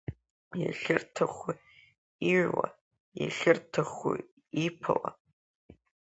[0.61, 1.51] Иахьырҭаху
[2.35, 2.67] иҩуа,
[3.21, 4.15] иахьырҭаху
[4.65, 5.09] иԥауа…